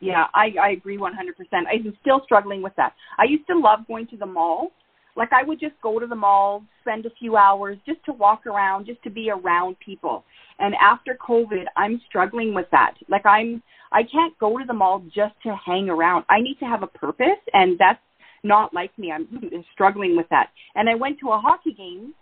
[0.00, 1.10] Yeah, I, I agree 100%.
[1.52, 2.92] I'm still struggling with that.
[3.18, 4.70] I used to love going to the mall.
[5.16, 8.46] Like I would just go to the mall, spend a few hours just to walk
[8.46, 10.24] around, just to be around people.
[10.60, 12.94] And after COVID, I'm struggling with that.
[13.08, 16.24] Like I'm I can't go to the mall just to hang around.
[16.28, 17.98] I need to have a purpose and that's
[18.44, 19.10] not like me.
[19.10, 19.26] I'm
[19.72, 20.50] struggling with that.
[20.76, 22.14] And I went to a hockey game,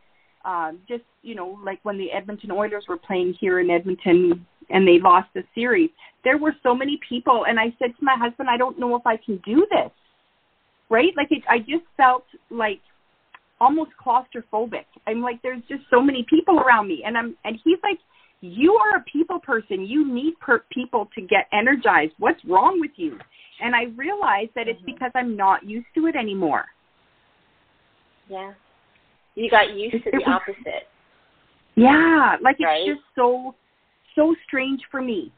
[0.47, 4.87] uh, just you know, like when the Edmonton Oilers were playing here in Edmonton and
[4.87, 5.91] they lost the series.
[6.25, 9.07] There were so many people, and I said to my husband, I don't know if
[9.07, 9.91] I can do this.
[10.89, 11.13] Right?
[11.17, 12.81] Like it, I just felt like
[13.61, 14.85] almost claustrophobic.
[15.07, 17.99] I'm like, there's just so many people around me, and I'm, and he's like,
[18.41, 19.85] you are a people person.
[19.85, 22.13] You need per- people to get energized.
[22.19, 23.19] What's wrong with you?
[23.61, 24.93] And I realized that it's mm-hmm.
[24.93, 26.67] because I'm not used to it anymore.
[28.29, 28.53] Yeah.
[29.37, 30.89] You got used to the opposite.
[31.77, 32.81] Yeah, like right?
[32.81, 33.55] it's just so
[34.15, 35.31] so strange for me.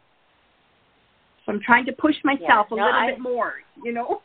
[1.44, 2.74] So I'm trying to push myself yeah.
[2.74, 4.22] a little I, bit more, you know.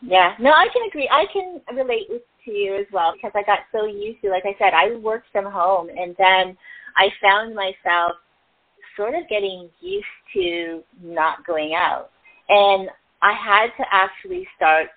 [0.00, 0.34] Yeah.
[0.40, 1.08] No, I can agree.
[1.12, 2.08] I can relate
[2.44, 5.26] to you as well because I got so used to, like I said, I worked
[5.32, 6.56] from home and then
[6.96, 8.12] I found myself
[8.96, 12.10] sort of getting used to not going out.
[12.48, 12.88] And
[13.22, 14.88] I had to actually start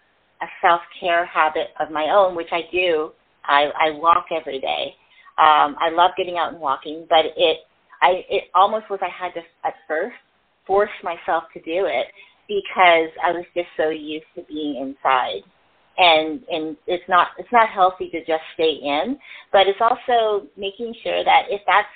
[0.41, 3.11] a self care habit of my own, which I do.
[3.47, 4.95] I, I walk every day.
[5.37, 7.59] Um, I love getting out and walking, but it
[8.01, 10.15] I it almost was I had to at first
[10.65, 12.07] force myself to do it
[12.47, 15.41] because I was just so used to being inside.
[15.97, 19.17] And and it's not it's not healthy to just stay in,
[19.51, 21.87] but it's also making sure that if that's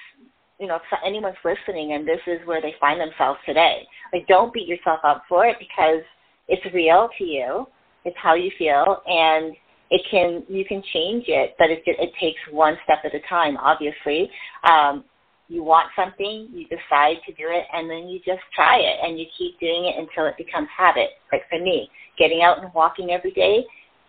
[0.60, 4.54] you know, if anyone's listening and this is where they find themselves today, like don't
[4.54, 6.04] beat yourself up for it because
[6.47, 7.68] it's real to you.
[8.06, 9.56] It's how you feel, and
[9.92, 13.58] it can you can change it, but it it takes one step at a time.
[13.58, 14.32] Obviously,
[14.64, 15.04] um,
[15.50, 19.20] you want something, you decide to do it, and then you just try it, and
[19.20, 21.10] you keep doing it until it becomes habit.
[21.32, 23.66] Like for me, getting out and walking every day,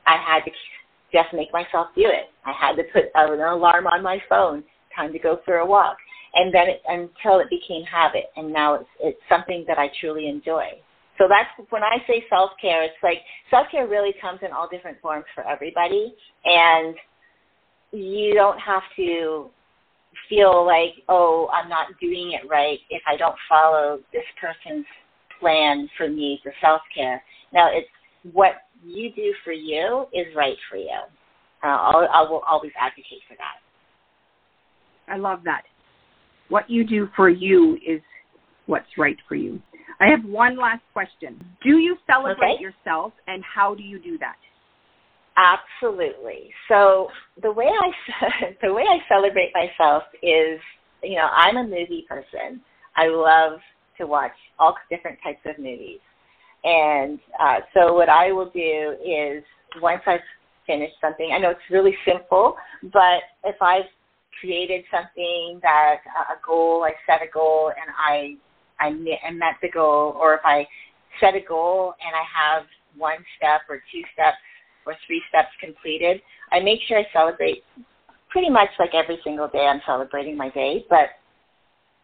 [0.06, 0.52] I had to
[1.12, 2.30] just make myself do it.
[2.46, 4.62] I had to put an alarm on my phone,
[4.94, 5.96] time to go for a walk,
[6.34, 10.28] and then it, until it became habit, and now it's it's something that I truly
[10.28, 10.66] enjoy.
[11.18, 12.82] So that's when I say self care.
[12.82, 13.18] It's like
[13.50, 16.94] self care really comes in all different forms for everybody, and
[17.92, 19.50] you don't have to
[20.28, 24.86] feel like, oh, I'm not doing it right if I don't follow this person's
[25.40, 27.22] plan for me for self care.
[27.52, 27.88] Now, it's
[28.32, 28.52] what
[28.84, 30.98] you do for you is right for you.
[31.62, 35.12] Uh, I'll, I will always advocate for that.
[35.12, 35.62] I love that.
[36.48, 38.00] What you do for you is
[38.66, 39.60] what's right for you.
[40.02, 41.38] I have one last question.
[41.62, 42.62] Do you celebrate okay.
[42.62, 44.34] yourself, and how do you do that?
[45.36, 46.50] Absolutely.
[46.68, 47.06] So
[47.40, 50.58] the way I the way I celebrate myself is,
[51.04, 52.60] you know, I'm a movie person.
[52.96, 53.60] I love
[53.98, 56.00] to watch all different types of movies,
[56.64, 59.44] and uh, so what I will do is
[59.80, 60.20] once I've
[60.66, 62.56] finished something, I know it's really simple,
[62.92, 63.88] but if I've
[64.40, 68.36] created something that uh, a goal, I set a goal and I
[68.86, 70.66] I met the goal, or if I
[71.20, 72.66] set a goal and I have
[72.96, 74.36] one step or two steps
[74.86, 76.20] or three steps completed,
[76.50, 77.62] I make sure I celebrate
[78.30, 80.84] pretty much like every single day I'm celebrating my day.
[80.88, 81.10] But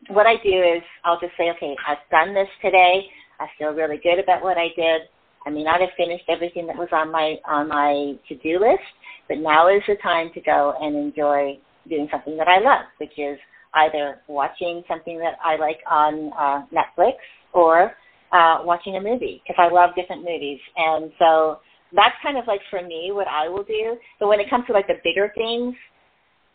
[0.08, 3.06] what I do is I'll just say, okay, I've done this today.
[3.40, 5.02] I feel really good about what I did.
[5.46, 8.82] I may not have finished everything that was on my on my to-do list,
[9.28, 11.58] but now is the time to go and enjoy
[11.88, 13.38] doing something that I love, which is
[13.74, 17.14] either watching something that I like on uh, Netflix
[17.52, 17.92] or
[18.32, 20.60] uh, watching a movie because I love different movies.
[20.76, 21.60] And so
[21.94, 23.96] that's kind of like for me what I will do.
[24.20, 25.74] But when it comes to like the bigger things,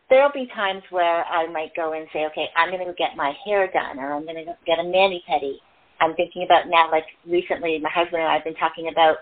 [0.09, 3.15] there'll be times where I might go and say, okay, I'm going to go get
[3.15, 5.55] my hair done or I'm going to get a mani pedi.
[6.01, 9.17] I'm thinking about now, like recently, my husband and I have been talking about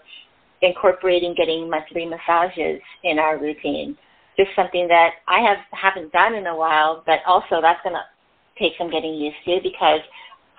[0.61, 3.97] incorporating getting monthly massages in our routine.
[4.37, 8.05] Just something that I have haven't done in a while, but also that's going to
[8.57, 9.99] take some getting used to because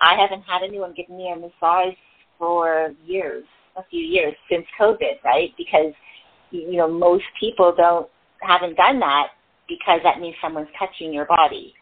[0.01, 1.95] I haven't had anyone give me a massage
[2.37, 3.43] for years
[3.75, 5.51] a few years since COVID, right?
[5.57, 5.93] Because
[6.51, 8.07] you know most people don't
[8.41, 9.29] haven't done that
[9.67, 11.73] because that means someone's touching your body,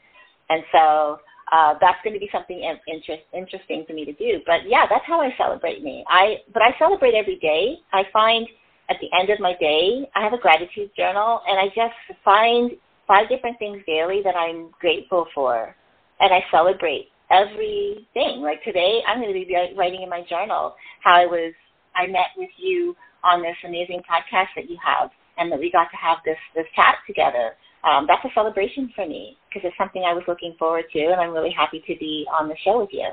[0.49, 1.19] and so
[1.51, 4.39] uh, that's going to be something interest, interesting for me to do.
[4.45, 6.05] But yeah, that's how I celebrate me.
[6.07, 7.79] I but I celebrate every day.
[7.91, 8.47] I find
[8.91, 12.71] at the end of my day, I have a gratitude journal, and I just find
[13.07, 15.73] five different things daily that I'm grateful for,
[16.19, 18.41] and I celebrate everything.
[18.41, 21.53] Like today, I'm going to be writing in my journal how I was
[21.95, 25.89] I met with you on this amazing podcast that you have, and that we got
[25.91, 27.55] to have this this chat together.
[27.83, 31.21] Um, that's a celebration for me because it's something I was looking forward to, and
[31.21, 33.09] I'm really happy to be on the show with you.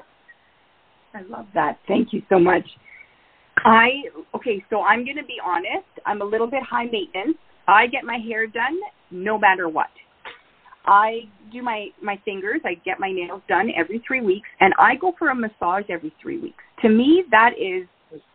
[1.15, 1.79] I love that.
[1.87, 2.67] Thank you so much.
[3.65, 3.89] I
[4.35, 5.89] okay, so I'm going to be honest.
[6.07, 7.37] I'm a little bit high maintenance.
[7.67, 8.79] I get my hair done
[9.11, 9.89] no matter what.
[10.87, 11.21] I
[11.53, 12.61] do my my fingers.
[12.65, 16.13] I get my nails done every three weeks, and I go for a massage every
[16.21, 16.63] three weeks.
[16.83, 17.87] To me, that is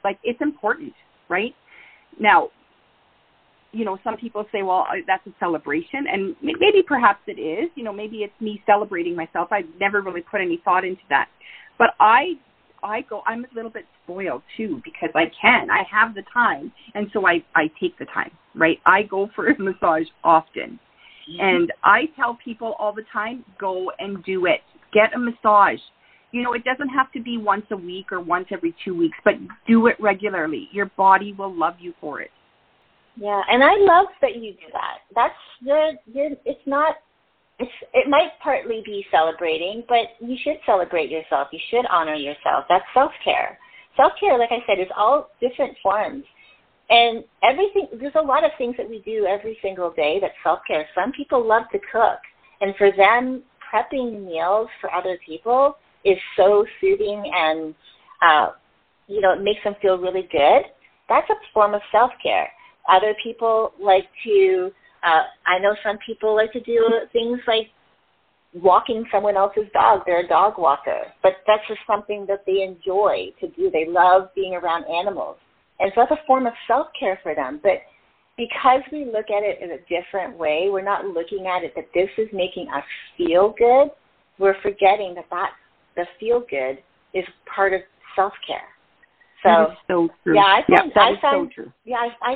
[0.04, 0.94] like it's important,
[1.30, 1.54] right?
[2.20, 2.50] Now,
[3.72, 7.72] you know, some people say, well, that's a celebration, and maybe perhaps it is.
[7.76, 9.50] You know, maybe it's me celebrating myself.
[9.52, 11.30] I've never really put any thought into that,
[11.80, 12.34] but I,
[12.84, 13.24] I go.
[13.26, 15.70] I'm a little bit spoiled too because I can.
[15.70, 18.32] I have the time, and so I I take the time.
[18.56, 18.80] Right?
[18.86, 20.80] I go for a massage often,
[21.30, 21.40] mm-hmm.
[21.40, 24.62] and I tell people all the time, go and do it.
[24.92, 25.80] Get a massage
[26.34, 29.18] you know, it doesn't have to be once a week or once every two weeks,
[29.24, 29.36] but
[29.68, 30.68] do it regularly.
[30.72, 32.32] Your body will love you for it.
[33.16, 34.98] Yeah, and I love that you do that.
[35.16, 36.96] That's you're you're it's not
[37.60, 41.50] it might partly be celebrating, but you should celebrate yourself.
[41.52, 42.66] You should honor yourself.
[42.68, 43.58] That's self care.
[43.96, 46.24] Self care, like I said, is all different forms.
[46.90, 50.60] And everything, there's a lot of things that we do every single day that's self
[50.68, 50.88] care.
[50.96, 52.20] Some people love to cook,
[52.62, 53.44] and for them,
[53.74, 57.74] prepping meals for other people is so soothing and,
[58.22, 58.52] uh,
[59.08, 60.64] you know, it makes them feel really good.
[61.10, 62.50] That's a form of self care.
[62.90, 64.72] Other people like to,
[65.04, 67.68] uh, I know some people like to do things like
[68.54, 70.02] walking someone else's dog.
[70.06, 73.70] They're a dog walker, but that's just something that they enjoy to do.
[73.72, 75.38] They love being around animals.
[75.80, 77.60] And so that's a form of self care for them.
[77.62, 77.82] But
[78.38, 81.88] because we look at it in a different way, we're not looking at it that
[81.94, 82.84] this is making us
[83.18, 83.90] feel good.
[84.40, 85.52] We're forgetting that that
[85.96, 86.80] the feel good
[87.14, 87.82] is part of
[88.16, 88.70] self care.
[89.44, 90.36] So, so true.
[90.36, 91.74] Yeah, I find, yeah, I find, so true.
[91.84, 92.36] Yeah, I, I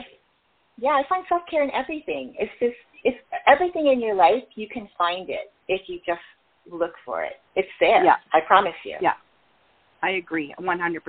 [0.78, 2.36] yeah, I find self care in everything.
[2.40, 3.18] It's just it's
[3.48, 4.44] everything in your life.
[4.56, 6.22] You can find it if you just
[6.72, 7.34] look for it.
[7.56, 8.04] It's there.
[8.04, 8.16] Yeah.
[8.34, 8.98] I promise you.
[9.02, 9.14] Yeah.
[10.04, 11.00] I agree 100%.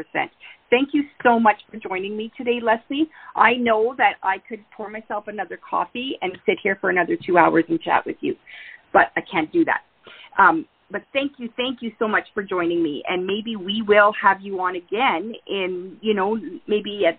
[0.70, 3.08] Thank you so much for joining me today, Leslie.
[3.36, 7.36] I know that I could pour myself another coffee and sit here for another two
[7.36, 8.34] hours and chat with you,
[8.92, 9.82] but I can't do that.
[10.38, 14.12] Um, but thank you, thank you so much for joining me, and maybe we will
[14.20, 17.18] have you on again in, you know, maybe at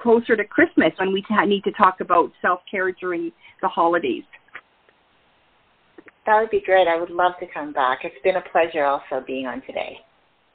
[0.00, 3.32] closer to Christmas when we need to talk about self care during
[3.62, 4.24] the holidays.
[6.26, 6.86] That would be great.
[6.86, 8.00] I would love to come back.
[8.04, 9.98] It's been a pleasure also being on today.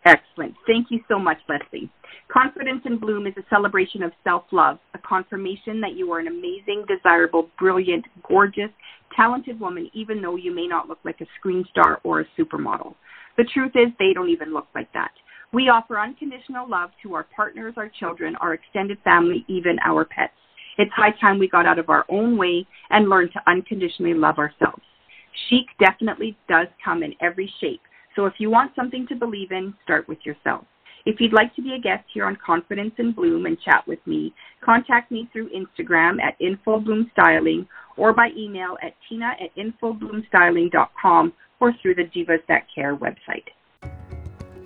[0.06, 0.54] Excellent.
[0.68, 1.90] Thank you so much, Leslie.
[2.32, 6.28] Confidence in Bloom is a celebration of self love, a confirmation that you are an
[6.28, 8.70] amazing, desirable, brilliant, gorgeous,
[9.16, 12.94] talented woman, even though you may not look like a screen star or a supermodel.
[13.38, 15.12] The truth is, they don't even look like that.
[15.54, 20.34] We offer unconditional love to our partners, our children, our extended family, even our pets.
[20.78, 24.38] It's high time we got out of our own way and learned to unconditionally love
[24.38, 24.82] ourselves.
[25.50, 27.82] Chic definitely does come in every shape
[28.16, 30.66] so if you want something to believe in, start with yourself.
[31.06, 34.00] If you'd like to be a guest here on Confidence in Bloom and chat with
[34.08, 34.34] me,
[34.64, 37.68] contact me through Instagram at infobloomstyling
[37.98, 43.46] or by email at tina at infobloomstyling.com or through the Divas That Care website.